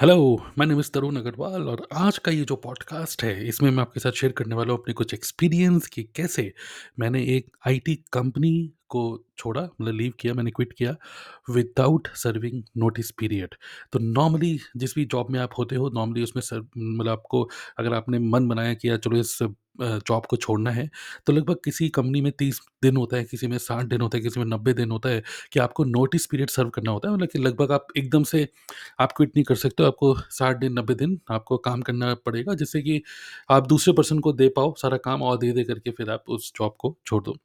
[0.00, 4.00] Hello, मैं is तरुण अग्रवाल और आज का ये जो पॉडकास्ट है, इसमें मैं आपके
[4.00, 6.54] साथ शेयर करने वाला हूँ अपने कुछ एक्सपीरियंस कि कैसे
[6.98, 9.02] मैंने एक आईटी कंपनी को
[9.38, 10.96] छोड़ा मतलब लीव किया, मैंने क्विट किया
[11.50, 13.54] विदाउट सर्विंग नोटिस पीरियड।
[13.92, 17.94] तो नॉर्मली जिस भी जॉब में आप होते हो, नॉर्मली उसमें सर मतलब आपको अगर
[17.94, 19.38] आपने मन बनाया कि यार चलो इस
[19.82, 20.88] जॉब को छोड़ना है,
[21.26, 24.22] तो लगभग किसी कंपनी में 30 दिन होता है, किसी में 60 दिन होता है,
[24.22, 25.22] किसी में 90 दिन होता है
[25.52, 28.46] कि आपको नोटिस पीरियड सर्व करना होता है। मतलब कि लगभग आप एकदम से
[29.00, 32.54] आप क्विट नहीं कर सकते हो, आपको 60 दिन, 90 दिन आपको काम करना पड़ेगा,
[32.54, 33.02] जिससे कि
[33.50, 36.52] आप दूसरे पर्सन को दे पाओ सारा काम और दे दे करके फिर आप उस
[36.58, 37.36] जॉब को छोड़ दो।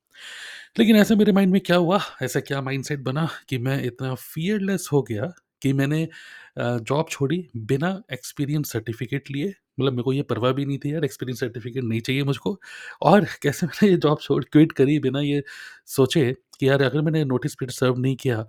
[0.76, 4.90] लेकिन ऐसा मेरे माइंड में क्या हुआ, ऐसा क्या माइंडसेट बना कि मैं इतना फ़ियरलेस
[4.94, 6.08] हो गया कि मैंने
[6.60, 11.06] जॉब छोड़ी बिना एक्सपीरियंस सर्टिफ़िकेट लिए। मतलब मेरे को ये परवाह भी नहीं थी यार
[11.06, 12.58] एक्सपीरियंस सर्टिफ़िकेट नहीं चाहिए मुझको
[13.04, 15.44] और कैसे मैंने ये जॉब छोड़ क्विट करी बिना ये
[15.90, 18.46] सोचे कि यार अगर मैंने नोटिस पीरियड सर्व नहीं किया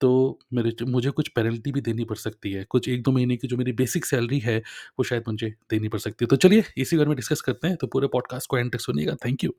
[0.00, 0.10] तो
[0.54, 3.72] मेरे मुझे कुछ पेनल्टी भी देनी पड़ सकती है। कुछ 1-2 महीने की जो मेरी
[3.74, 4.58] बेसिक सैलरी है,
[4.98, 7.76] वो शायद मुझे देनी पड़ सकती है। तो चलिए इसी बारे में डिस्कस करते हैं,
[7.76, 9.52] तो पूरे पॉडकास्ट को एंड तक सुनिएगा। Thank you.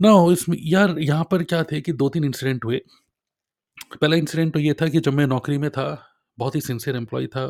[0.00, 2.80] नाउ इसमें यार यहाँ पर क्या थे कि 2-3 इंसिडेंट हुए।
[3.94, 5.84] पहला इंसिडेंट तो ये था कि जब मैं नौकरी में था,
[6.38, 7.46] बहुत ही सिंसियर एम्प्लॉयी था।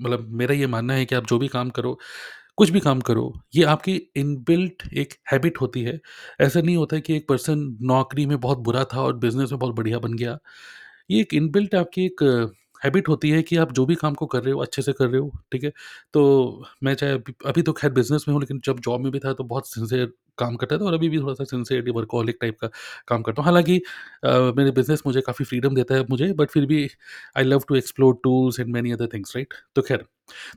[0.00, 1.98] मतलब मेरा ये मानना है कि आप जो भी काम करो,
[2.58, 5.98] कुछ भी काम करो, ये आपकी इनबिल्ट एक हैबिट होती है।
[6.40, 9.74] ऐसा नहीं होता कि एक पर्सन नौकरी में बहुत बुरा था और बिज़नेस में बहुत
[9.74, 10.38] बढ़िया बन गया।
[11.10, 12.22] ये एक इनबिल्ट आपकी एक
[12.82, 15.08] हैबिट होती है कि आप जो भी काम को कर रहे हो, अच्छे से कर
[15.08, 15.72] रहे हो, ठीक है?
[16.14, 19.18] तो मैं चाहे अभी अभी तो खैर बिज़नेस में हूँ, लेकिन जब जॉब में भी
[19.18, 22.68] था, तो बहुत सिंसियर काम करता था और अभी भी थोड़ा-सा सिंसियरली वर्कहॉलिक टाइप का
[23.08, 23.80] काम करता हूँ। हालाँकि
[24.56, 26.88] मेरे बिज़नेस मुझे काफ़ी फ्रीडम देता है मुझे, बट फिर भी
[27.36, 29.54] I love to explore tools and many other things, right?
[29.76, 30.04] तो खैर,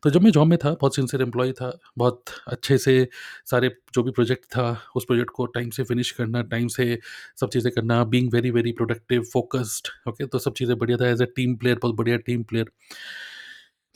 [0.03, 3.07] तो जब मैं जॉब में था, बहुत सिंसियर एम्प्लॉय था, बहुत अच्छे से
[3.51, 6.99] सारे जो भी प्रोजेक्ट था, उस प्रोजेक्ट को टाइम से फिनिश करना, टाइम से
[7.41, 10.25] सब चीज़ें करना, being very, very productive, focused, okay?
[10.25, 12.71] तो सब चीज़ें बढ़िया था, एज़ अ टीम प्लेयर, बहुत बढ़िया टीम प्लेयर।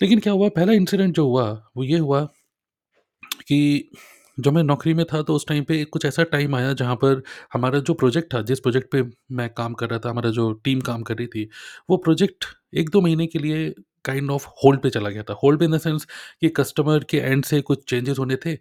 [0.02, 2.24] लेकिन क्या हुआ, पहला इंसिडेंट जो हुआ, वो ये हुआ
[3.48, 3.90] कि
[4.38, 7.22] जब मैं नौकरी में था, तो उस टाइम पे कुछ ऐसा टाइम आया, जहाँ पर
[7.54, 10.82] हमारा जो प्रोजेक्ट था, जिस प्रोजेक्ट पे मैं काम कर रहा था, हमारा जो टीम
[10.82, 11.50] काम कर रही थी,
[11.90, 13.70] वो प्रोजेक्ट 1-2 महीने के लिए
[14.06, 16.06] काइंड ऑफ़ होल्ड पे चला गया था। होल्ड पे इन द सेंस
[16.42, 18.56] कि कस्टमर के एंड से कुछ चेंजेस होने थे,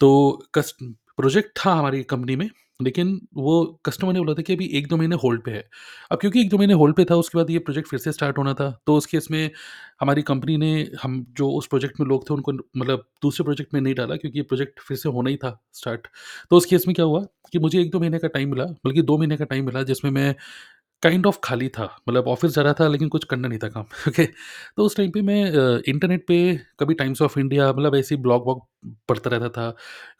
[0.00, 0.84] तो कस्ट
[1.16, 2.48] प्रोजेक्ट था हमारी कंपनी में,
[2.80, 3.52] लेकिन वो
[3.86, 5.64] कस्टमर ने बोला था कि अभी 1-2 महीने होल्ड पे है।
[6.10, 8.54] अब क्योंकि 1-2 महीने होल्ड पे था, उसके बाद ये प्रोजेक्ट फिर से स्टार्ट होना
[8.54, 9.50] था, तो उस केस में
[10.00, 10.72] हमारी कंपनी ने
[11.02, 14.38] हम जो उस प्रोजेक्ट में लोग थे, उनको मतलब दूसरे प्रोजेक्ट में नहीं डाला क्योंकि
[14.38, 16.06] ये प्रोजेक्ट फिर से होना ही था स्टार्ट।
[16.50, 17.20] तो उस केस में क्या हुआ
[17.52, 20.34] कि मुझे 1-2 महीने का टाइम मिला, बल्कि 2 महीने का टाइम मिला, जिसमें मैं
[21.02, 23.84] काइंड ऑफ़ खाली था। मतलब ऑफ़िस जा रहा था, लेकिन कुछ करना नहीं था काम,
[24.08, 25.42] ओके। तो उस टाइम पे मैं
[25.88, 26.38] इंटरनेट पे
[26.80, 28.62] कभी टाइम्स ऑफ़ इंडिया मतलब ऐसे ही ब्लॉग वॉग
[29.08, 29.74] पढ़ता रहता था।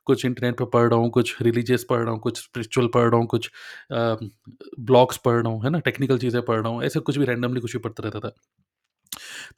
[0.06, 3.18] कुछ इंटरनेट पे पढ़ रहा हूँ, कुछ रिलीजियस पढ़ रहा हूँ, कुछ स्पिरिचुअल पढ़ रहा
[3.18, 3.50] हूँ, कुछ
[3.92, 5.78] ब्लॉग्स पढ़ रहा हूँ, है ना?
[5.80, 8.34] टेक्निकल चीज़ें पढ़ रहा हूँ, ऐसे कुछ भी रैंडमली कुछ भी पढ़ता रहता था।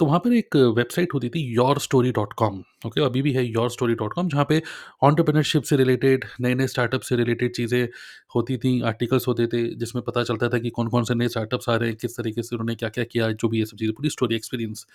[0.00, 3.44] तो वहाँ पर एक वेबसाइट होती थी your story dot com okay अभी भी है
[3.46, 7.86] योर स्टोरी डॉट कॉम जहाँ पे एंटरप्रेन्योरशिप से रिलेटेड नए-नए स्टार्टअप से रिलेटेड चीज़ें
[8.34, 11.76] होती थी, आर्टिकल्स होते थे जिसमें पता चलता था कि कौन-कौन से नए स्टार्टअप्स आ
[11.76, 14.36] रहे हैं, किस तरीके से उन्होंने क्या-क्या किया, जो भी ये सब चीज़ें पूरी स्टोरी
[14.36, 14.86] एक्सपीरियंस।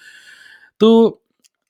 [0.81, 0.91] तो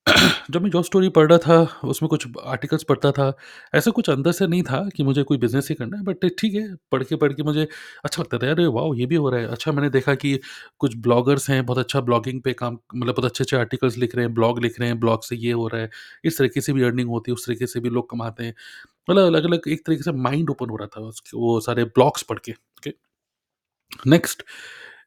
[0.52, 3.32] जब मैं जॉब स्टोरी पढ़ रहा था, उसमें कुछ आर्टिकल्स पढ़ता था,
[3.76, 6.54] ऐसा कुछ अंदर से नहीं था कि मुझे कोई बिज़नेस ही करना है, बट ठीक
[6.56, 7.68] है, पढ़ के पढ़ के मुझे
[8.06, 8.94] अच्छा लगता था, अरे वाओ!
[8.96, 10.38] ये भी हो रहा है। अच्छा मैंने देखा कि
[10.80, 14.34] कुछ ब्लॉगर्स हैं, बहुत अच्छा ब्लॉगिंग पे काम मतलब बहुत अच्छे-अच्छे आर्टिकल्स लिख रहे हैं,
[14.34, 15.90] ब्लॉग लिख रहे हैं, ब्लॉग से ये हो रहा है,
[16.24, 18.54] इस तरीके से भी अर्निंग होती है, उस तरीके से भी लोग कमाते हैं।
[19.08, 22.40] मतलब अलग-अलग एक तरीके से माइंड ओपन हो रहा था उसके वो सारे ब्लॉग्स पढ़
[22.40, 22.94] के, ओके।
[24.08, 24.44] नेक्स्ट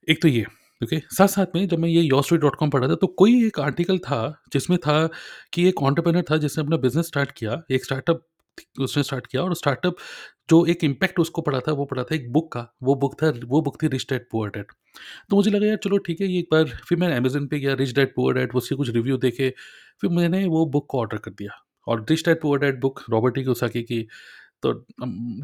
[0.08, 0.44] एक तो ये,
[0.84, 4.42] ओके। साथ-साथ में जब मैं ये योरस्टोरी.कॉम पढ़ रहा था, तो कोई एक आर्टिकल था,
[4.52, 5.08] जिसमें था
[5.52, 8.26] कि एक एंटरप्रेन्योर था जिसने अपना बिज़नेस स्टार्ट किया, एक स्टार्टअप
[8.80, 9.96] उसने स्टार्ट किया और स्टार्टअप
[10.50, 13.32] जो एक इम्पैक्ट उसको पड़ा था, वो पड़ा था एक बुक का, वो बुक था
[13.46, 14.66] वो बुक थी रिच डैड पुअर डैड।
[15.30, 17.74] तो मुझे लगा यार चलो ठीक है, ये एक बार फिर मैं अमेज़न पे गया
[17.74, 19.54] रिच डैड पुअर डैड उसके कुछ रिव्यू देखे,
[20.00, 23.34] फिर मैंने वो बुक को ऑर्डर कर दिया और rich dad poor dad book Robert
[23.34, 24.08] T की
[24.62, 24.72] तो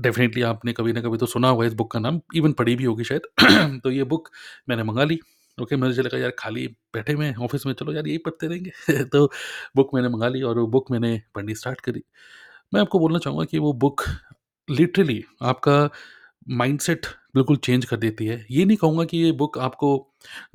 [0.03, 2.85] डेफ़िनेटली आपने कभी ना कभी तो सुना होगा इस बुक का नाम, इवन पढ़ी भी
[2.85, 3.23] होगी शायद।
[3.85, 4.29] तो ये बुक
[4.69, 5.19] मैंने मँगा ली,
[5.59, 9.05] ओके। मुझे लगा यार खाली बैठे हुए हैं ऑफ़िस में, चलो यार यही पढ़ते रहेंगे।
[9.07, 9.27] तो
[9.77, 12.03] बुक मैंने मँगा ली और वो बुक मैंने पढ़नी स्टार्ट करी।
[12.75, 14.03] मैं आपको बोलना चाहूँगा कि वो बुक
[14.69, 15.91] लिटरली आपका
[16.53, 19.91] माइंडसेट बिल्कुल चेंज कर देती है। ये नहीं कहूँगा कि ये बुक आपको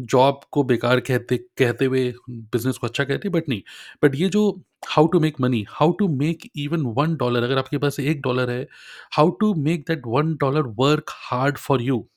[0.04, 3.62] जॉब को बेकार कहते कहते हुए बिज़नेस को अच्छा कहती है, बट नहीं।
[4.04, 4.44] बट ये जो
[4.84, 8.50] how to make money, how to make even one dollar अगर आपके पास एक डॉलर
[8.50, 8.68] है,
[9.14, 12.08] how to make that one dollar work hard for you.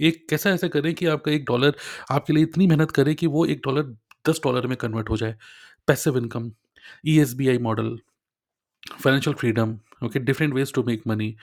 [0.00, 1.74] एक कैसा ऐसा करें कि आपका एक डॉलर
[2.10, 3.82] आपके लिए इतनी मेहनत करे कि वो $1
[4.28, 5.36] $10 में कन्वर्ट हो जाए।
[5.88, 6.50] Passive income,
[7.06, 7.96] E S B I model,
[9.04, 11.36] financial freedom, okay, different ways to make money,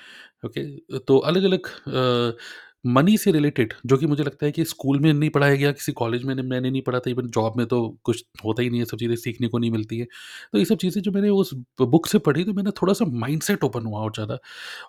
[0.45, 0.63] okay.
[0.99, 2.37] तो अलग-अलग अ,
[2.83, 5.91] मनी से रिलेटेड जो कि मुझे लगता है कि स्कूल में नहीं पढ़ाया गया, किसी
[5.93, 8.85] कॉलेज में मैंने नहीं पढ़ा था, इवन जॉब में तो कुछ होता ही नहीं है,
[8.85, 10.05] सब चीज़ें सीखने को नहीं मिलती है।
[10.53, 11.53] तो ये सब चीज़ें जो मैंने उस
[11.83, 14.37] बुक से पढ़ी तो मैंने थोड़ा-सा माइंडसेट ओपन हुआ और ज़्यादा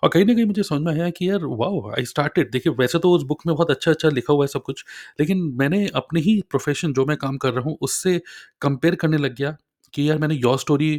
[0.03, 1.91] और कहीं ना कहीं मुझे समझ में आया कि यार वॉव!
[1.91, 4.83] आई स्टार्टेड देखिए वैसे तो उस बुक में बहुत अच्छा-अच्छा लिखा हुआ है सब कुछ,
[5.19, 8.21] लेकिन मैंने अपने ही प्रोफ़ेशन जो मैं काम कर रहा हूँ, उससे
[8.61, 9.55] कंपेयर करने लग गया
[9.95, 10.91] कि यार मैंने योर स्टोरी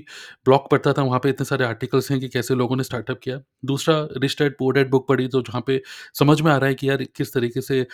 [0.47, 3.41] ब्लॉग पढ़ता था, वहाँ पे इतने सारे आर्टिकल्स हैं कि कैसे लोगों ने स्टार्टअप किया।
[3.65, 5.83] दूसरा rich dad poor dad book पढ़ी तो जहाँ पे
[6.15, 7.87] समझ में आ रहा है कि यार किस तरीके से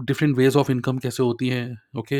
[0.00, 2.16] डिफरेंट वेज़ ऑफ़ इनकम कैसे होती हैं, ओके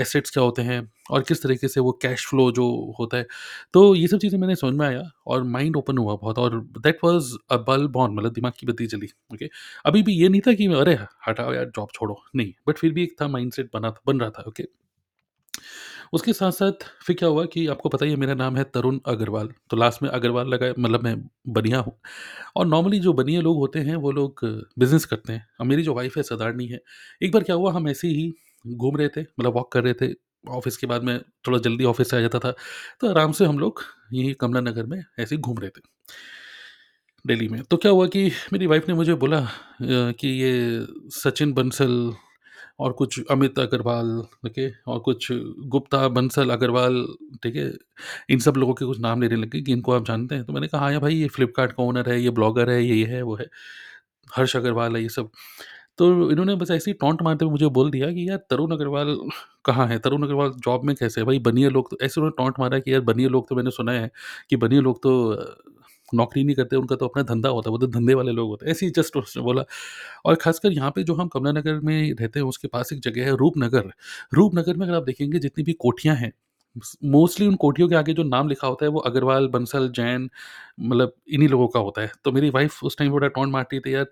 [0.00, 0.80] एसेट्स क्या होते हैं
[1.10, 2.66] और किस तरीके से वो कैश फ्लो जो
[3.00, 3.26] होता है।
[3.74, 6.98] तो ये सब चीज़ें मैंने समझ में आया और माइंड ओपन हुआ बहुत और that
[7.04, 9.48] was a bulb on मतलब दिमाग की बत्ती चली ओके।
[9.84, 10.98] अभी भी ये नहीं था कि अरे!
[11.28, 14.30] हटाओ यार जॉब छोड़ो, नहीं, बट फिर भी एक था माइंडसेट बना था बन रहा
[14.30, 14.64] था, ओके।
[16.12, 19.48] उसके साथ-साथ फिर क्या हुआ कि आपको पता ही है मेरा नाम है तरुण अग्रवाल,
[19.70, 21.16] तो लास्ट में अग्रवाल लगा मतलब मैं
[21.50, 21.92] बनिया हूँ
[22.56, 24.40] और नॉर्मली जो बनिया लोग होते हैं वो लोग
[24.78, 26.80] बिज़नेस करते हैं और मेरी जो वाइफ़ है सदारनी है।
[27.22, 28.32] एक बार क्या हुआ हम ऐसे ही
[28.64, 30.12] घूम रहे थे मतलब वॉक कर रहे थे,
[30.50, 32.52] ऑफ़िस के बाद मैं थोड़ा जल्दी ऑफ़िस से आ जाता था,
[33.00, 33.82] तो आराम से हम लोग
[34.12, 35.80] यहीं कमला नगर में ऐसे ही घूम रहे थे,
[37.24, 39.40] दिल्ली में। तो क्या हुआ कि मेरी वाइफ़ ने मुझे बोला
[39.82, 42.12] कि ये सचिन बंसल
[42.80, 44.06] और कुछ अमित अग्रवाल,
[44.46, 45.28] ओके, और कुछ
[45.66, 47.06] गुप्ता, बंसल, अग्रवाल,
[47.42, 47.72] ठीक है?
[48.30, 50.44] इन सब लोगों के कुछ नाम लेने लगे कि इनको आप जानते हैं?
[50.44, 53.06] तो मैंने कहा, "हाँ, भाई ये फ्लिपकार्ट का ओनर है, ये ब्लॉगर है, ये ये
[53.06, 53.46] है, वो है,
[54.36, 55.30] हर्ष अग्रवाल है, ये सब।"
[55.98, 59.16] तो इन्होंने बस ऐसे ही टॉन्ट मारते हुए मुझे बोल दिया कि, "यार, तरुण अग्रवाल
[59.64, 59.98] कहाँ है?
[59.98, 61.26] तरुण अग्रवाल जॉब में कैसे है?
[61.26, 63.92] भाई बनिया लोग तो" ऐसे उन्होंने टॉन्ट मारा कि यार बनिया लोग तो मैंने सुना
[63.92, 64.10] है
[64.50, 65.12] कि बनिया लोग तो
[66.12, 68.66] नौकरी नहीं करते, उनका तो अपना धंधा होता है, वो तो धंधे वाले लोग होते
[68.66, 69.64] हैं। ऐसे ही जस्ट उसने बोला
[70.24, 73.24] और ख़ासकर यहाँ पे जो हम कमला नगर में रहते हैं, उसके पास एक जगह
[73.24, 73.90] है रूपनगर।
[74.32, 76.32] रूपनगर में अगर आप देखेंगे जितनी भी कोठियाँ हैं,
[77.06, 80.28] मोस्टली उन कोठियों के आगे जो नाम लिखा होता है वो अग्रवाल, बंसल, जैन
[80.80, 83.94] मतलब इन्हीं लोगों का होता है। तो मेरी वाइफ़ उस टाइम बड़ा टॉन्ट मारती थी,
[83.94, 84.06] "यार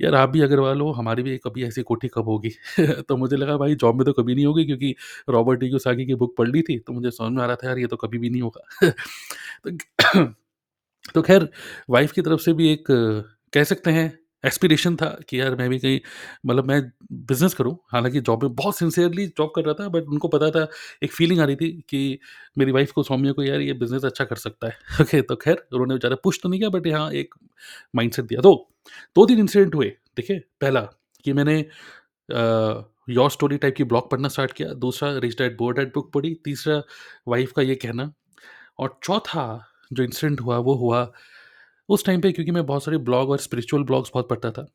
[0.00, 2.50] यार आप भी अग्रवाल हो, हमारी भी कभी ऐसी कोठी कब होगी?"
[3.08, 4.94] तो मुझे लगा भाई जॉब में तो कभी नहीं होगी क्योंकि
[5.30, 7.68] रॉबर्ट डी कियोसाकी की बुक पढ़ ली थी, तो मुझे समझ में आ रहा था
[7.68, 8.90] यार ये तो कभी भी नहीं होगा।
[9.66, 10.26] तो
[11.04, 11.48] तो ख़ैर
[11.90, 12.84] वाइफ़ की तरफ़ से भी एक
[13.52, 14.12] कह सकते हैं
[14.44, 16.00] एस्पिरेशन था कि यार मैं भी कहीं
[16.46, 16.80] मतलब मैं
[17.12, 20.66] बिज़नेस करूँ। हालाँकि जॉब में बहुत सिंसियरली जॉब कर रहा था बट उनको पता था,
[21.02, 22.18] एक फीलिंग आ रही थी कि
[22.58, 25.66] मेरी वाइफ़ को, सौम्या को यार ये बिज़नेस अच्छा कर सकता है। ओके तो ख़ैर
[25.72, 27.34] उन्होंने ज़्यादा पुश तो नहीं किया बट यहाँ एक
[27.96, 28.54] माइंडसेट दिया। तो
[29.16, 30.80] 2-3 इंसिडेंट हुए, देखिए पहला
[31.24, 31.58] कि मैंने
[33.10, 36.34] योर स्टोरी टाइप की ब्लॉग पढ़ना स्टार्ट किया, दूसरा rich dad poor dad book पढ़ी,
[36.44, 36.82] तीसरा
[37.28, 38.12] वाइफ़ का ये कहना
[38.78, 39.44] और चौथा
[39.92, 41.10] जो इंसिडेंट हुआ वो हुआ
[41.88, 44.66] उस टाइम पे क्योंकि मैं बहुत सारे ब्लॉग और स्पिरिचुअल ब्लॉग्स बहुत पढ़ता था।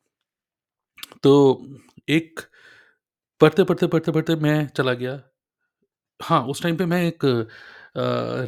[1.22, 1.66] तो
[2.08, 2.40] एक
[3.40, 5.20] पढ़ते, पढ़ते, पढ़ते, पढ़ते मैं चला गया
[6.20, 7.24] हाँ, उस टाइम पे मैं एक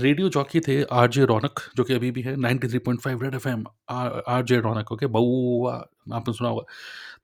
[0.02, 4.58] रेडियो जॉकी थे आरजे रौनक जो कि अभी भी है 93.5 red FM are RJ
[4.60, 5.74] Raunak okay Baua
[6.14, 6.64] आपने सुना होगा।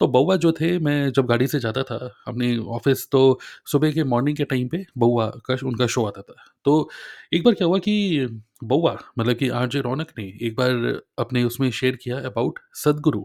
[0.01, 1.97] तो बउआ जो थे मैं जब गाड़ी से जाता था
[2.29, 3.39] अपनी ऑफ़िस तो
[3.73, 6.35] सुबह के मॉर्निंग के टाइम पे बउआ का उनका शो आता था।
[6.65, 6.91] तो
[7.35, 8.27] एक बार क्या हुआ कि
[8.63, 13.23] बउआ मतलब कि आरजे रौनक ने एक बार अपने उसमें शेयर किया अबाउट सदगुरु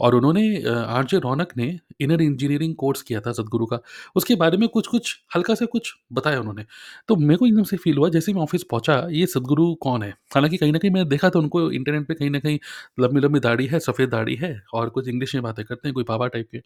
[0.00, 1.68] और उन्होंने अ, आरजे रौनक ने
[2.00, 3.80] इनर इंजीनियरिंग कोर्स किया था सदगुरु का।
[4.16, 6.64] उसके बारे में कुछ-कुछ हल्का-सा कुछ बताया उन्होंने।
[7.08, 10.10] तो मेरे को एकदम से फ़ील हुआ जैसे मैं ऑफ़िस पहुँचा ये सदगुरु कौन है?
[10.34, 12.58] हालाँकि कहीं ना कहीं मैंने देखा था उनको इंटरनेट पे कहीं ना कहीं
[13.00, 16.26] लंबी-लंबी दाढ़ी है, सफ़ेद दाढ़ी है और कुछ इंग्लिश में बातें करते हैं, कोई बाबा
[16.28, 16.62] टाइप के।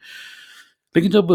[0.94, 1.30] लेकिन जब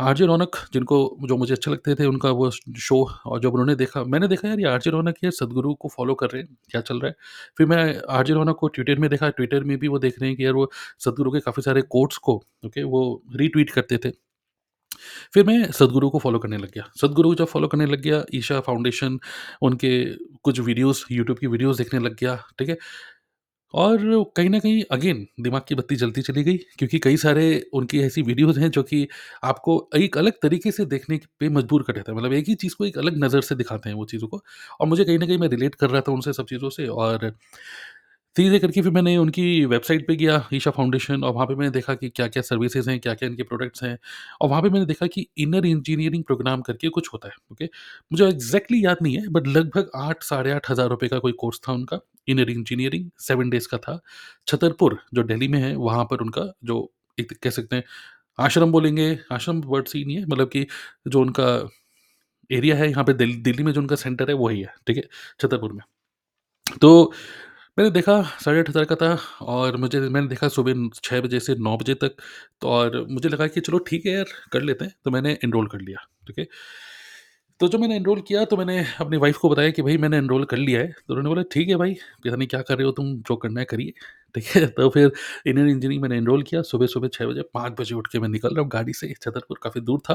[0.00, 4.02] आरजे रौनक जिनको जो मुझे अच्छे लगते थे उनका वो शो और जब उन्होंने देखा
[4.06, 7.00] मैंने देखा यार ये आरजे रौनक ये सदगुरु को फ़ॉलो कर रहे हैं, क्या चल
[7.00, 7.14] रहा है?
[7.58, 10.36] फिर मैं आरजे रौनक को ट्विटर में देखा, ट्विटर में भी वो देख रहे हैं
[10.36, 10.70] कि यार वो
[11.00, 13.04] सदगुरु के काफ़ी सारे कोट्स को ओके वो
[13.36, 14.12] रीट्वीट करते थे।
[15.34, 18.60] फिर मैं सदगुरु को फ़ॉलो करने लग गया। सदगुरु जब फ़ॉलो करने लग गया, ईशा
[18.60, 19.18] फाउंडेशन,
[19.62, 19.90] उनके
[20.44, 22.76] कुछ वीडियोज़, यूट्यूब की वीडियोज़ देखने लग गया, ठीक है?
[23.74, 23.98] और
[24.36, 28.22] कहीं न कहीं अगेन दिमाग की बत्ती जलती चली गई क्योंकि कई सारे उनकी ऐसी
[28.22, 29.06] वीडियोज़ हैं जो कि
[29.44, 32.74] आपको एक अलग तरीके से देखने पे मजबूर कर देता है। मतलब एक ही चीज़
[32.76, 34.42] को एक अलग नज़र से दिखाते हैं वो चीज़ों को
[34.80, 37.32] और मुझे कहीं न कहीं मैं रिलेट कर रहा था उनसे सब चीज़ों से और
[38.36, 41.94] धीरे करके फिर मैंने उनकी वेबसाइट पे गया ईशा फाउंडेशन और वहाँ पे मैंने देखा
[41.94, 43.96] कि क्या-क्या सर्विसेज़ हैं, क्या-क्या इनके प्रोडक्ट्स हैं
[44.40, 47.64] और वहाँ पे मैंने देखा कि इनर इंजीनियरिंग प्रोग्राम करके कुछ होता है, ओके।
[48.10, 51.60] मुझे एग्ज़ैक्टली याद नहीं है बट लगभग 8 साढ़े 8 हज़ार रुपए का कोई कोर्स
[51.68, 54.00] था उनका, इनर इंजीनियरिंग सेवन डेज़ का था।
[54.48, 57.84] छतरपुर जो दिल्ली में है वहाँ पर उनका जो एक कह सकते हैं
[58.38, 60.66] आश्रम बोलेंगे, आश्रम वर्ड सही नहीं है मतलब कि
[61.08, 61.46] जो उनका
[62.50, 65.02] एरिया है यहाँ पे दिल दिल्ली में जो उनका सेंटर है वही है, ठीक है,
[65.40, 65.82] छतरपुर में।
[66.80, 67.12] तो
[67.78, 69.14] मैंने देखा साढ़े 8 हज़ार का था
[69.44, 72.16] और मुझे मैंने देखा सुबह छः बजे से नौ बजे तक
[72.60, 75.66] तो और मुझे लगा कि चलो ठीक है यार, कर लेते हैं। तो मैंने इनरोल
[75.68, 76.46] कर लिया, ठीक है।
[77.64, 80.44] तो जब मैंने एनरोल किया तो मैंने अपनी वाइफ़ को बताया कि भाई मैंने एनरोल
[80.44, 81.94] कर लिया है। तो उन्होंने बोला ठीक है भाई,
[82.24, 83.92] पता नहीं क्या कर रहे हो तुम, जो करना है करिए।
[84.34, 84.66] ठीक है?
[84.68, 85.12] तो फिर
[85.46, 88.60] इंडियन इंजीनियरिंग मैंने एनरोल किया, सुबह-सुबह छः बजे, पाँच बजे उठ के मैं निकल रहा
[88.62, 90.14] हूँ गाड़ी से, छतरपुर काफ़ी दूर था।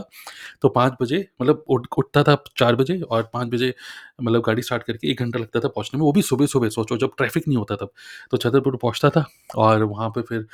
[0.62, 3.74] तो पाँच बजे मतलब उठ उठता था चार बजे और पाँच बजे
[4.22, 7.12] मतलब गाड़ी स्टार्ट करके एक घंटा लगता था पहुँचने में, वो भी सुबह-सुबह सोचो जब
[7.18, 7.92] ट्रैफ़िक नहीं होता तब।
[8.32, 9.26] तो छतरपुर पहुँचता था
[9.58, 10.46] और वहाँ पर फिर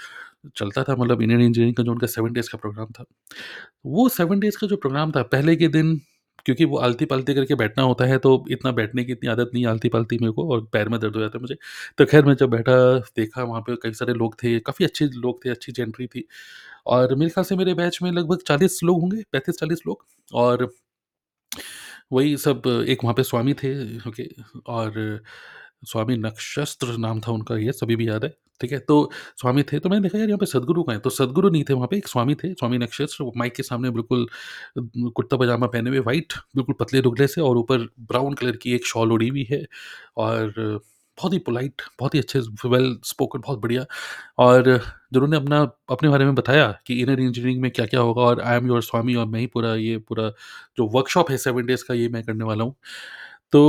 [0.57, 3.05] चलता था मतलब इंडियन इंजीनियरिंग का जो उनका सेवन डेज़ का प्रोग्राम था।
[3.87, 5.99] वो सेवन डेज़ का जो प्रोग्राम था, पहले के दिन
[6.45, 10.17] क्योंकि वो आलती-पालती करके बैठना होता है, तो इतना बैठने की इतनी आदत नहीं आलती-पालती
[10.19, 11.55] मेरे को और पैर में दर्द हो जाता है मुझे।
[11.97, 12.73] तो ख़ैर मैं जब बैठा,
[13.15, 16.25] देखा वहाँ पे कई सारे लोग थे, काफ़ी अच्छे लोग थे, अच्छी जेंट्री थी
[16.87, 20.69] और मेरे ख़्याल से मेरे बैच में लगभग 40 लोग होंगे, 35-40 लोग और
[22.11, 23.73] वही सब एक वहाँ पे स्वामी थे
[24.09, 24.27] ओके
[24.67, 24.99] और
[25.85, 28.29] स्वामी नक्षत्र नाम था उनका येस सभी भी याद है,
[28.61, 28.79] ठीक है?
[28.79, 31.01] तो स्वामी थे तो मैंने देखा यार यहाँ पे सदगुरु का हैं?
[31.01, 34.27] तो सदगुरु नहीं थे वहाँ पे, एक स्वामी थे, स्वामी नक्षत्र माइक के सामने बिल्कुल
[34.79, 39.11] कुर्ता-पजामा पहने हुए व्हाइट, बिल्कुल पतले दुगले से और ऊपर ब्राउन कलर की एक शॉल
[39.13, 39.65] ओढ़ी हुई है
[40.19, 40.53] और
[41.17, 43.85] बहुत ही पोलाइट, बहुत ही अच्छे वेल स्पोकन बहुत बढ़िया
[44.39, 44.63] और
[45.13, 45.61] जिन्होंने अपना
[45.91, 49.15] अपने बारे में बताया कि इनर इंजीनियरिंग में क्या-क्या होगा और आई एम योर स्वामी
[49.15, 50.29] और मैं ही पूरा ये पूरा
[50.77, 52.75] जो वर्कशॉप है सेवन डेज़ का ये मैं करने वाला हूँ।
[53.53, 53.61] तो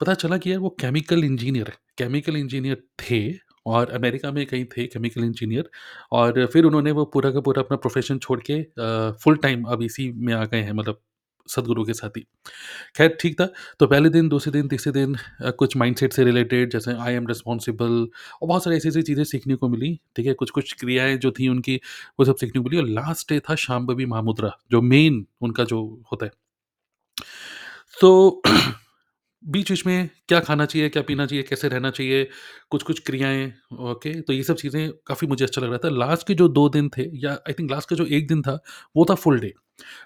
[0.00, 3.20] पता चला कि यार वो केमिकल इंजीनियर है, केमिकल इंजीनियर थे
[3.66, 5.70] और अमेरिका में कहीं थे केमिकल इंजीनियर
[6.12, 8.62] और फिर उन्होंने वो पूरा का पूरा अपना प्रोफ़ेशन छोड़ के
[9.20, 11.00] फुल टाइम अब इसी में आ गए हैं मतलब
[11.48, 12.20] सद्गुरु के साथ ही।
[12.96, 13.46] ख़ैर ठीक था,
[13.80, 17.26] तो पहले दिन, दूसरे दिन, तीसरे दिन अ, कुछ माइंडसेट से रिलेटेड जैसे आई एम
[17.28, 17.92] रिस्पॉन्सिबल
[18.42, 20.34] और बहुत सारी ऐसी-ऐसी चीज़ें सीखने को मिली, ठीक है?
[20.34, 21.76] कुछ-कुछ क्रियाएँ जो थी उनकी,
[22.18, 25.82] वो सब सीखने को मिली और लास्ट डे था शांभवी महामुद्रा, जो मेन उनका जो
[26.12, 26.32] होता है।
[27.98, 28.42] तो
[29.42, 32.28] बीच-बीच में क्या खाना चाहिए, क्या पीना चाहिए, कैसे रहना चाहिए,
[32.70, 33.46] कुछ-कुछ क्रियाएँ,
[33.82, 34.20] ओके?
[34.20, 36.88] तो ये सब चीज़ें काफ़ी मुझे अच्छा लग रहा था। लास्ट के जो 2 दिन
[36.88, 38.58] थे या आई थिंक लास्ट का जो 1 दिन था,
[38.96, 39.52] वो था फुल डे।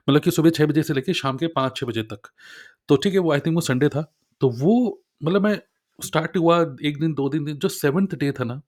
[0.09, 2.29] मतलब कि सुबह 6 बजे से लेके शाम के 5-6 बजे तक।
[2.89, 4.03] तो ठीक है, वो आई थिंक वो संडे था।
[4.41, 5.59] तो वो मतलब मैं
[5.99, 8.61] स्टार्ट हुआ 1 दिन, 2 दिन, जो 7th डे था ना,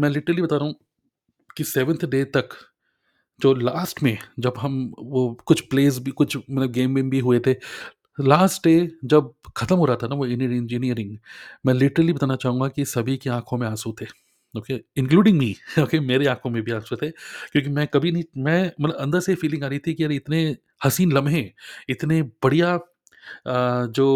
[0.00, 0.76] मैं लिटरली बता रहा हूँ
[1.56, 2.50] कि 7th डे तक
[3.40, 7.40] जो लास्ट में जब हम वो कुछ प्लेस भी कुछ मतलब गेम वेम भी हुए
[7.40, 7.54] थे।
[8.20, 11.16] लास्ट डे जब खत्म हो रहा था ना वो इंजीनियरिंग,
[11.66, 14.06] मैं लिटरली बताना चाहूँगा कि सभी की आँखों में आँसू थे।
[14.54, 18.64] ओके, इंक्लूडिंग मी ओके, मेरी आँखों में भी आँसू थे क्योंकि मैं कभी नहीं मैं
[18.80, 20.44] मतलब अंदर से फीलिंग आ रही थी कि यार इतने
[20.84, 21.50] हसीन लम्हे,
[21.88, 22.78] इतने बढ़िया
[23.48, 24.06] जो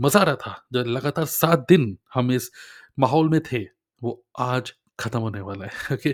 [0.00, 2.50] मज़ा आ रहा था, जो लगातार सात दिन हम इस
[2.98, 3.62] माहौल में थे,
[4.02, 6.10] वो आज खत्म होने वाला है। ओके,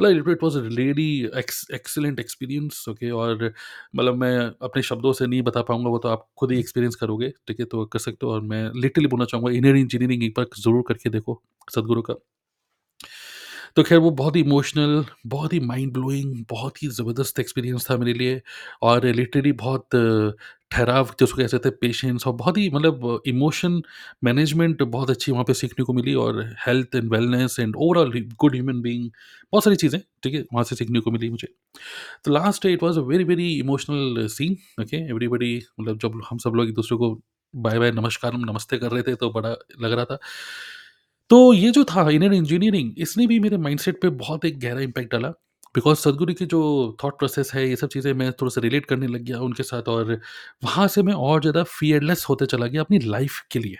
[0.00, 1.08] मतलब it was really
[1.38, 3.44] ex excellent experience okay और
[3.96, 7.28] मतलब मैं अपने शब्दों से नहीं बता पाऊँगा, वो तो आप खुद ही एक्सपीरियंस करोगे,
[7.48, 7.66] ठीक है?
[7.66, 11.10] तो कर सकते हो और मैं लिटरली बोलना चाहूँगा इंजीनियरिंग इंजीनियरिंग एक बार ज़रूर करके
[11.10, 12.14] देखो, सदगुरु का।
[13.76, 17.96] तो ख़ैर वो बहुत ही इमोशनल, बहुत ही माइंड ब्लोइंग, बहुत ही ज़बरदस्त एक्सपीरियंस था
[17.96, 18.40] मेरे लिए
[18.82, 19.88] और लिटरली बहुत
[20.72, 23.82] ठहराव जिसको कह सकते हैं पेशेंस और बहुत ही मतलब इमोशन
[24.24, 28.54] मैनेजमेंट बहुत अच्छी वहाँ पे सीखने को मिली और health and wellness and overall good
[28.54, 29.10] human being
[29.52, 30.40] बहुत सारी चीज़ें, ठीक है?
[30.40, 31.48] वहाँ से सीखने को मिली मुझे।
[32.24, 36.50] तो last it was a very, very emotional scene okay everybody मतलब जब हम सब
[36.50, 37.20] लोग एक-दूसरे को
[37.56, 40.18] बाय-बाय, नमस्कार, नमस्ते कर रहे थे तो बड़ा लग रहा था।
[41.30, 45.12] तो ये जो था इंडियन इंजीनियरिंग इसने भी मेरे माइंडसेट पे बहुत एक गहरा इम्पैक्ट
[45.12, 45.32] डाला
[45.74, 46.60] बिकॉज़ सद्गुरु की जो
[47.04, 50.12] थॉट प्रोसेस है ये सब चीज़ें मैं थोड़ा-सा रिलेट करने लग गया उनके साथ और
[50.64, 53.76] वहाँ से मैं और ज़्यादा फ़ियरलेस होते चला गया अपनी लाइफ़ के लिए,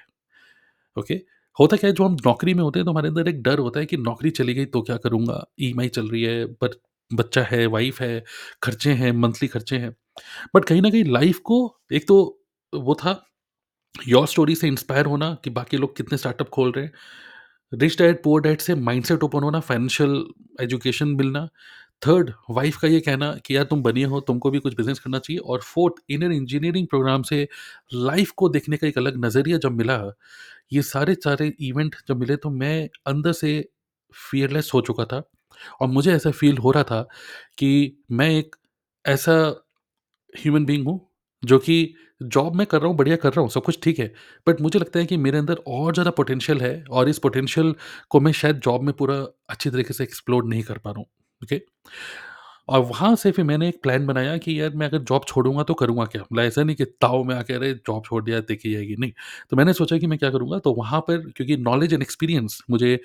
[0.96, 1.14] ओके?
[1.56, 3.80] होता क्या है जो हम नौकरी में होते हैं तो हमारे अंदर एक डर होता
[3.80, 5.44] है कि नौकरी चली गई तो क्या करूँगा?
[5.60, 6.74] ईएमआई चल रही है, बट
[7.10, 8.24] बच्चा है, वाइफ़ है,
[8.62, 9.94] खर्चे हैं, मंथली खर्चे हैं।
[10.56, 11.58] बट कहीं न कहीं लाइफ़ को
[11.92, 12.18] एक तो
[12.72, 13.12] वो था
[13.94, 16.92] योर स्टोरी से इंस्पायर होना कि बाकी लोग कितने स्टार्टअप खोल रहे हैं।
[17.72, 20.24] रिच डैड पुअर डैड से माइंडसेट ओपन होना, फाइनेंशियल
[20.60, 21.48] एजुकेशन मिलना।
[22.02, 25.18] थर्ड वाइफ़ का ये कहना कि यार तुम बनी हो, तुमको भी कुछ बिज़नेस करना
[25.18, 27.46] चाहिए। और फोर्थ इनर इंजीनियरिंग प्रोग्राम से
[27.94, 29.98] लाइफ़ को देखने का एक अलग नज़रिया जब मिला,
[30.72, 33.60] ये सारे सारे इवेंट जब मिले तो मैं अंदर से
[34.14, 35.22] फ़ियरलेस हो चुका था।
[35.80, 37.02] और मुझे ऐसा फ़ील हो रहा था
[37.58, 38.56] कि मैं एक
[39.04, 39.34] ऐसा
[40.34, 41.00] ह्यूमन बींग हूँ,
[41.42, 44.12] जो कि जॉब मैं कर रहा हूँ, बढ़िया कर रहा हूँ, सब कुछ ठीक है।
[44.46, 47.74] बट मुझे लगता है कि मेरे अंदर और ज़्यादा पोटेंशियल है और इस पोटेंशियल
[48.10, 49.16] को मैं शायद जॉब में पूरा
[49.50, 51.06] अच्छी तरीके से एक्सप्लोर नहीं कर पा रहा हूँ,
[51.42, 51.60] ओके?
[52.68, 55.74] और वहाँ से फिर मैंने एक प्लान बनाया कि यार मैं अगर जॉब छोड़ूँगा तो
[55.74, 56.22] करूँगा क्या?
[56.22, 59.12] मतलब ऐसा नहीं कि ताव में आके अरे जॉब छोड़ दिया देखी जाएगी, नहीं।
[59.50, 62.98] तो मैंने सोचा कि मैं क्या करूँगा तो वहाँ पर क्योंकि नॉलेज एंड एक्सपीरियंस मुझे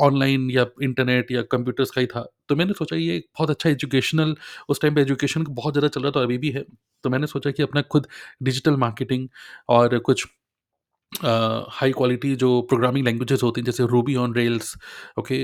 [0.00, 3.70] ऑनलाइन या इंटरनेट या कंप्यूटर्स का ही था, तो मैंने सोचा ये एक बहुत अच्छा
[3.70, 4.34] एजुकेशनल
[4.68, 6.64] उस टाइम पे एजुकेशन बहुत ज़्यादा चल रहा था अभी भी है।
[7.04, 8.06] तो मैंने सोचा कि अपना खुद
[8.42, 9.28] डिजिटल मार्केटिंग
[9.68, 10.26] और कुछ
[11.22, 14.74] हाई क्वालिटी जो प्रोग्रामिंग लैंग्वेजेस होती हैं, जैसे Ruby on Rails
[15.18, 15.36] okay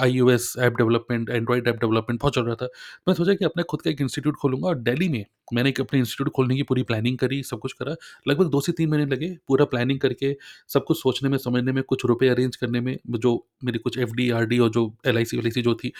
[0.00, 2.68] iOS app development android app development बहुत चल रहा था।
[3.08, 5.98] मैं सोचा कि अपना खुद का एक इंस्टीट्यूट खोलूँगा और दिल्ली में मैंने एक अपने
[6.00, 7.94] इंस्टीट्यूट खोलने की पूरी प्लानिंग करी, सब कुछ करा।
[8.28, 10.36] लगभग दो से तीन महीने लगे पूरा प्लानिंग करके,
[10.68, 14.10] सब कुछ सोचने में, समझने में, कुछ रुपये अरेंज करने में, जो मेरी कुछ एफ़
[14.10, 15.92] डी आर डी और जो एल आई सी आई जो थी।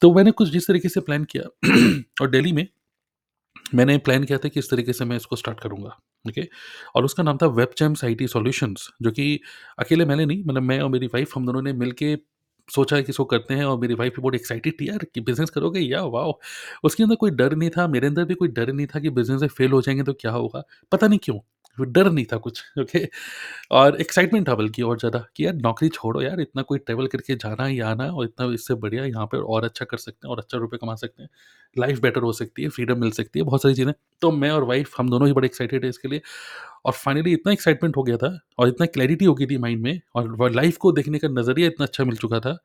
[0.00, 1.42] तो मैंने कुछ जिस तरीके से प्लान किया
[2.22, 2.66] और दिल्ली में
[3.74, 5.88] मैंने प्लान किया था कि इस तरीके से मैं इसको स्टार्ट करूँगा,
[6.24, 6.48] ओके?
[6.94, 9.40] और उसका नाम था Web Champs I T solutions जो कि
[9.78, 12.16] अकेले मैंने नहीं मतलब मैं और मेरी वाइफ़ हम दोनों ने मिलके
[12.68, 15.50] सोचा कि इसको करते हैं और मेरी वाइफ़ भी बहुत एक्साइटेड थी यार कि बिज़नेस
[15.50, 15.80] करोगे?
[15.80, 16.32] या वाह
[16.84, 19.44] उसके अंदर कोई डर नहीं था, मेरे अंदर भी कोई डर नहीं था कि बिज़नेस
[19.52, 20.62] फेल हो जाएँगे तो क्या होगा?
[20.92, 21.38] पता नहीं क्यों?
[21.78, 23.06] वो डर नहीं था कुछ, ओके?
[23.72, 27.34] और एक्साइटमेंट था बल्कि और ज़्यादा कि यार नौकरी छोड़ो यार, इतना कोई ट्रैवल करके
[27.36, 30.38] जाना ही आना और इतना इससे बढ़िया यहाँ पर और अच्छा कर सकते हैं और
[30.38, 31.28] अच्छा रुपये कमा सकते हैं।
[31.76, 34.64] लाइफ़ बेटर हो सकती है, फ्रीडम मिल सकती है, बहुत सारी चीज़ें। तो मैं और
[34.66, 36.20] वाइफ़ हम दोनों ही बड़े एक्साइटेड है इसके लिए
[36.84, 40.00] और फाइनली इतना एक्साइटमेंट हो गया था और इतना क्लैरिटी हो गई थी माइंड में
[40.16, 42.58] और लाइफ़ को देखने का नज़रिया इतना अच्छा मिल चुका था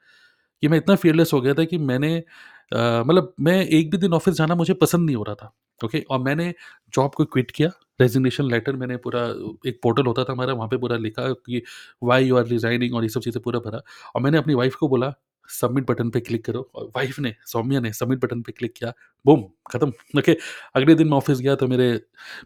[0.63, 2.23] कि मैं इतना फ़ियरलेस हो गया था कि मैंने
[2.71, 5.99] मतलब मैं एक भी दिन ऑफ़िस जाना मुझे पसंद नहीं हो रहा था, ओके?
[6.11, 6.53] और मैंने
[6.93, 7.69] जॉब को क्विट किया,
[8.01, 9.21] रेज़िग्नेशन लेटर मैंने पूरा
[9.67, 11.61] एक पोर्टल होता था हमारा, वहाँ पे पूरा लिखा कि
[12.03, 13.81] व्हाई यू आर रिज़ाइनिंग और ये सब चीज़ें पूरा भरा
[14.15, 15.13] और मैंने अपनी वाइफ़ को बोला,
[15.49, 18.93] सबमिट बटन पे क्लिक करो और वाइफ़ ने, सौम्या ने सबमिट बटन पे क्लिक किया,
[19.25, 19.43] बूम!
[19.71, 20.35] खत्म, ओके?
[20.75, 21.89] अगले दिन मैं ऑफ़िस गया तो मेरे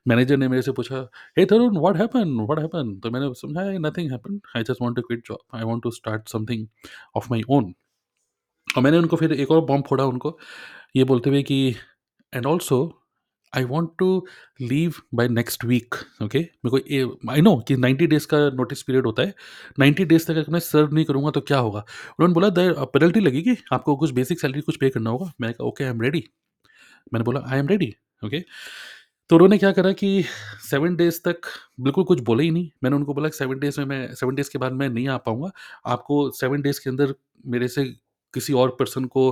[0.07, 1.01] मैनेजर ने मेरे से पूछा,
[1.37, 2.41] "hey Tarun what happened?
[2.41, 5.83] What happened?" तो मैंने समझाया, "nothing happened, I just want to quit job, I want
[5.83, 6.67] to start something
[7.15, 7.73] of my own."
[8.77, 10.37] और मैंने उनको फिर एक और बॉम्ब फोड़ा उनको,
[10.95, 11.75] ये बोलते हुए कि
[12.33, 12.77] and also
[13.53, 14.25] I want to
[14.61, 19.05] leave by next week okay मेरे को आई नो कि 90 डेज़ का नोटिस पीरियड
[19.05, 19.33] होता है।
[19.79, 21.79] 90 डेज़ तक अगर मैं सर्व नहीं करूँगा तो क्या होगा?
[21.79, 25.67] उन्होंने बोला द पेनल्टी लगेगी, आपको कुछ बेसिक सैलरी कुछ पे करना होगा। मैंने कहा
[25.67, 26.23] ओके आई एम रेडी।
[27.13, 28.39] मैंने बोला आई एम रेडी ओके।
[29.29, 30.23] तो उन्होंने क्या करा कि
[30.69, 31.41] सेवन डेज़ तक
[31.81, 34.59] बिल्कुल कुछ बोला ही नहीं। मैंने उनको बोला 7 डेज़ में मैं सेवन डेज़ के
[34.59, 35.51] बाद मैं नहीं आ पाऊँगा।
[35.87, 37.13] आपको सेवन डेज़ के अंदर
[37.47, 37.85] मेरे से
[38.33, 39.29] किसी और पर्सन को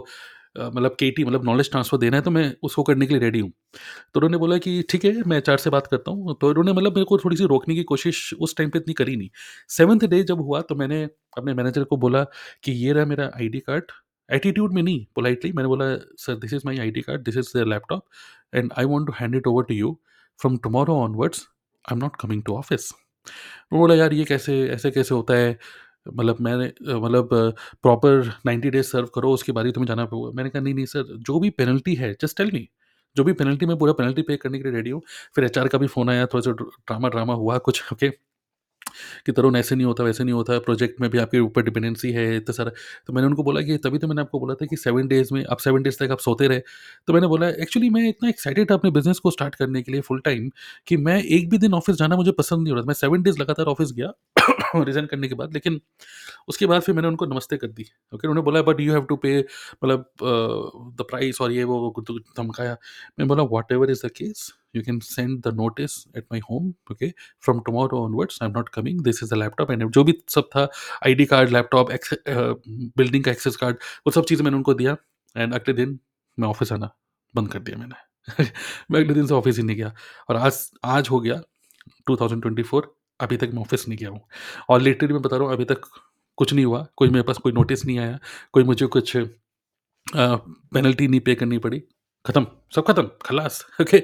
[0.57, 3.51] मतलब केटी मतलब नॉलेज ट्रांसफ़र देना है तो मैं उसको करने के लिए रेडी हूँ।
[4.13, 6.95] तो उन्होंने बोला कि ठीक है, मैं एचआर से बात करता हूँ। तो उन्होंने मतलब
[6.95, 9.29] मेरे को थोड़ी-सी रोकने की कोशिश उस टाइम पे इतनी करी नहीं।
[9.69, 11.03] सेवन्थ डे जब हुआ तो मैंने
[11.37, 12.23] अपने मैनेजर को बोला
[12.63, 13.91] कि ये रहा मेरा आईडी कार्ड।
[14.29, 15.85] एटीट्यूड में नहीं, पोलाइटली मैंने बोला
[16.17, 18.05] sir this is my ID card, this is the laptop
[18.55, 19.97] and I want to hand it over to you.
[20.39, 21.47] From tomorrow onwards
[21.85, 22.91] I am not coming to office.
[23.73, 25.57] बोला यार ये कैसे ऐसे कैसे होता है?
[26.05, 26.65] मतलब मैंने
[26.95, 27.29] मतलब
[27.83, 30.85] प्रॉपर 90 डेज़ सर्व करो उसके बाद ही तुम्हें जाना पड़ेगा। मैंने कहा नहीं, नहीं
[30.87, 32.67] सर जो भी पेनल्टी है जस्ट टेल मी।
[33.15, 35.01] जो भी पेनल्टी मैं पूरा पेनल्टी पे करने के लिए रेडी हूँ।
[35.35, 38.11] फिर एचआर का भी फ़ोन आया, थोड़ा-सा ड्रामा-ड्रामा हुआ कुछ ओके।
[39.25, 42.35] कि तरुण ऐसे नहीं होता, वैसे नहीं होता, प्रोजेक्ट में भी आपके ऊपर डिपेंडेंसी है
[42.37, 42.71] इतना सारा।
[43.07, 45.43] तो मैंने उनको बोला कि तभी तो मैंने आपको बोला था कि सेवन डेज़ में
[45.45, 46.59] आप सेवन डेज़ तक आप सोते रहे।
[47.07, 50.01] तो मैंने बोला एक्चुअली मैं इतना एक्साइटेड था अपने बिज़नेस को स्टार्ट करने के लिए
[50.01, 50.49] फुल टाइम
[50.87, 53.39] कि मैं एक भी दिन ऑफ़िस जाना मुझे पसंद नहीं हो रहा। मैं सेवन डेज़
[53.41, 54.11] लगातार ऑफ़िस गया
[54.75, 55.79] रिज़ाइन करने के बाद लेकिन
[56.49, 59.15] उसके बाद फिर मैंने उनको नमस्ते कर दी। ओके, उन्होंने बोला बट यू हैव टू
[59.17, 59.39] पे
[59.83, 60.05] मतलब
[60.97, 61.93] द प्राइस और ये वो
[62.37, 66.75] धमकाया। मैंने बोला whatever is the case you can send the notice at my home,
[66.91, 67.13] okay?
[67.39, 69.01] From tomorrow onwards, i'm not coming.
[69.03, 70.67] This is the laptop and जो भी सब था
[71.05, 71.91] आईडी कार्ड लैपटॉप
[72.97, 73.77] बिल्डिंग का एक्सेस कार्ड
[74.07, 74.95] वो सब चीज़ें मैंने उनको दिया।
[75.35, 75.99] एंड अगले दिन
[76.37, 76.89] मैं ऑफ़िस आना,
[77.35, 78.43] बंद कर दिया मैंने।
[78.91, 79.93] मैं अगले दिन से ऑफ़िस ही नहीं गया।
[80.29, 81.41] और आज आज हो गया
[82.11, 82.81] 2024
[83.19, 84.21] अभी तक मैं ऑफ़िस नहीं गया हूँ।
[84.69, 85.81] और लिटरली मैं बता रहा हूँ, अभी तक
[86.37, 88.19] कुछ नहीं हुआ। कोई मेरे पास कोई नोटिस नहीं आया।
[88.53, 89.17] कोई मुझे कुछ
[90.15, 91.83] पेनल्टी नहीं पे करनी पड़ी।
[92.25, 94.03] खत्म, सब खत्म, खलास ओके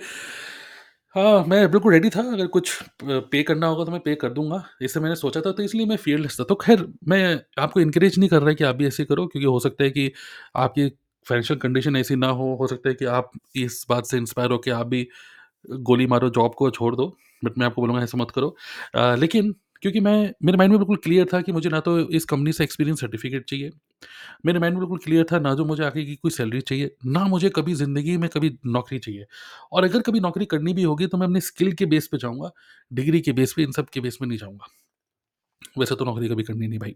[1.15, 2.71] हाँ, मैं बिल्कुल रेडी था अगर कुछ
[3.03, 5.95] प करना होगा तो मैं पे कर दूँगा। इससे मैंने सोचा था तो इसलिए मैं
[5.97, 7.19] फ़ियरलेस था। तो ख़ैर मैं
[7.59, 10.11] आपको एनकरेज नहीं कर रहा कि आप भी ऐसे करो क्योंकि हो सकता है कि
[10.55, 10.87] आपकी
[11.25, 14.57] फाइनेंशियल कंडीशन ऐसी ना हो, हो सकता है कि आप इस बात से इंस्पायर हो
[14.57, 15.07] कि आप भी
[15.81, 17.07] गोली मारो जॉब को छोड़ दो।
[17.43, 18.55] बट मैं आपको बोलूँगा ऐसा मत करो।
[18.95, 22.25] अ, लेकिन क्योंकि मैं मेरे माइंड में बिल्कुल क्लियर था कि मुझे ना तो इस
[22.25, 23.71] कंपनी से एक्सपीरियंस सर्टिफ़िकेट चाहिए
[24.45, 27.23] मेरे माइंड में बिल्कुल क्लियर था ना जो मुझे आगे की कोई सैलरी चाहिए, ना
[27.27, 29.25] मुझे कभी ज़िंदगी में कभी नौकरी चाहिए।
[29.73, 32.51] और अगर कभी नौकरी करनी भी होगी तो मैं अपने स्किल के बेस पे जाऊँगा,
[32.91, 34.67] डिग्री के बेस पे, इन सब के बेस पे नहीं जाऊँगा।
[35.77, 36.95] वैसे तो नौकरी कभी करनी नहीं भाई।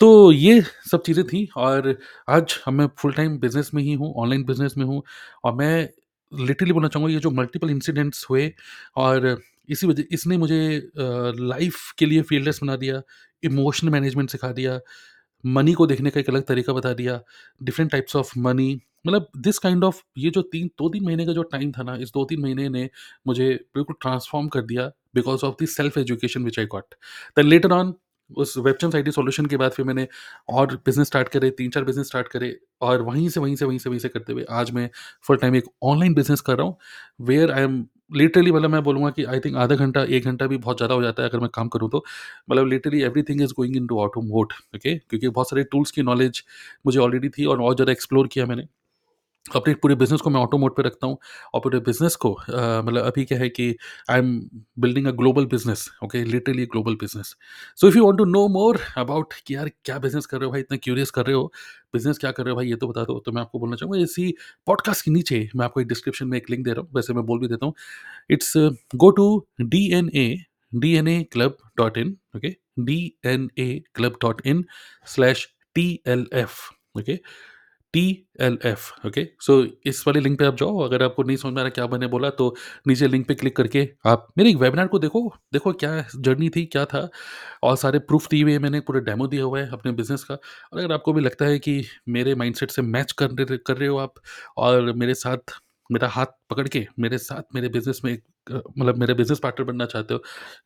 [0.00, 1.96] तो ये सब चीज़ें थी और
[2.30, 5.02] आज हम मैं फुल टाइम बिज़नेस में ही हूँ, ऑनलाइन बिज़नेस में हूँ
[5.44, 5.88] और मैं
[6.32, 8.52] लिटरली बोलना चाहूँगा ये जो मल्टीपल इंसिडेंट्स हुए
[8.98, 9.36] और
[9.68, 13.02] इसी वजह इसने मुझे लाइफ़ के लिए फ़ीयरलेस बना दिया,
[13.42, 14.80] इमोशनल मैनेजमेंट सिखा दिया
[15.44, 17.20] मनी को देखने का एक अलग तरीका बता दिया,
[17.62, 21.42] डिफरेंट टाइप्स ऑफ़ मनी मतलब दिस काइंड ऑफ़ ये जो 3 2-3 महीने का जो
[21.44, 22.88] टाइम था ना, इस 2-3 महीने ने
[23.26, 26.94] मुझे बिल्कुल ट्रांसफ़ॉर्म कर दिया because of the self education which I got.
[27.36, 27.94] Then later on
[28.30, 30.06] उस वेबचम्स आईटी सॉल्यूशन के बाद फिर मैंने
[30.50, 33.88] और बिज़नेस स्टार्ट करे, 3-4 बिज़नेस स्टार्ट करे और वहीं से, वहीं से, वहीं से,
[33.90, 34.88] वहीं से करते हुए आज मैं
[35.24, 36.76] फुल टाइम एक ऑनलाइन बिज़नेस कर रहा हूँ,
[37.20, 40.56] वेयर आई एम लिटरली मतलब मैं बोलूँगा कि आई थिंक आधा घंटा, एक घंटा भी
[40.58, 42.04] बहुत ज़्यादा हो जाता है अगर मैं काम करूँ तो।
[42.50, 46.42] मतलब literally everything is going into auto mode okay क्योंकि बहुत सारे टूल्स की नॉलेज
[46.86, 48.66] मुझे ऑलरेडी थी और और ज़्यादा एक्सप्लोर किया मैंने।
[49.56, 51.18] अपने पूरे बिज़नेस को मैं ऑटो मोड पे रखता हूँ
[51.54, 53.68] और पूरे बिज़नेस को मतलब अभी क्या है कि
[54.10, 54.38] I am
[54.78, 57.34] building a global business okay literally global business.
[57.76, 60.52] So if you want to know more about कि यार क्या बिज़नेस कर रहे हो
[60.52, 61.52] भाई इतना क्यूरियस कर रहे हो,
[61.92, 64.00] बिज़नेस क्या कर रहे हो भाई ये तो बता दो। तो मैं आपको बोलना चाहूँगा
[64.02, 64.34] इसी
[64.66, 67.24] पॉडकास्ट के नीचे मैं आपको एक डिस्क्रिप्शन में एक लिंक दे रहा हूँ, वैसे मैं
[67.26, 67.74] बोल भी देता हूँ।
[68.30, 68.52] It's
[68.94, 70.28] go to D N A
[70.72, 74.64] D N A club dot in okay D N A club dot in
[75.06, 76.58] slash T L F
[76.98, 77.18] okay
[79.40, 81.86] so इस वाले लिंक पे आप जाओ अगर आपको नहीं समझ में आ रहा क्या
[81.86, 82.54] मैंने बोला तो
[82.86, 86.84] नीचे लिंक पे क्लिक करके आप मेरे वेबिनार को देखो। देखो क्या जर्नी थी क्या
[86.84, 87.08] था।
[87.62, 90.78] और सारे प्रूफ दिए हुए मैंने पूरे डेमो दिया हुआ है अपने बिज़नेस का। और
[90.78, 93.96] अगर आपको भी लगता है कि मेरे माइंडसेट से मैच कर रहे कर रहे हो
[93.98, 94.14] आप
[94.56, 98.18] और मेरे साथ मेरा हाथ पकड़ के मेरे साथ मेरे बिज़नेस में
[98.52, 100.20] मतलब मेरे बिज़नेस पार्टनर बनना चाहते हो,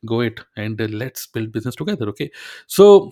[0.05, 2.29] go it and let's build business together okay.
[2.71, 3.09] So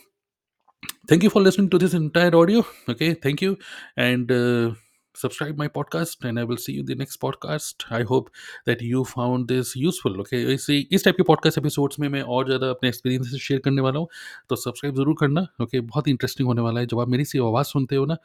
[1.08, 2.66] thank you for listening to this entire audio.
[2.90, 3.58] Okay, thank you
[3.98, 4.74] and uh,
[5.14, 7.86] subscribe my podcast and I will see you in the next podcast.
[7.90, 8.30] I hope
[8.66, 10.20] that you found this useful.
[10.22, 13.82] Okay, इसी इस type के podcast episodes में मैं और ज़्यादा अपने experiences share करने
[13.82, 14.08] वाला हूँ,
[14.50, 15.48] तो सब्सक्राइब ज़रूर करना.
[15.62, 16.86] ओके, बहुत इंटरेस्टिंग होने वाला है.
[16.86, 18.18] जब आप मेरी सी आवाज़ सुनते हो ना,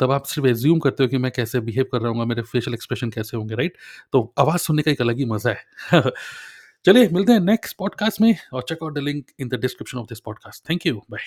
[0.00, 2.74] तब आप सिर्फ़ एज्यूम करते हो कि मैं कैसे बिहेव कर रहा हूँगा, मेरे फेशियल
[2.74, 3.76] एक्सप्रेशन कैसे होंगे, राइट?
[4.12, 6.02] तो आवाज़ सुनने का एक अलग ही मज़ा है।
[6.84, 10.06] चलिए मिलते हैं नेक्स्ट पॉडकास्ट में और check out the link in the description of
[10.06, 10.70] this podcast.
[10.70, 11.26] Thank you, bye.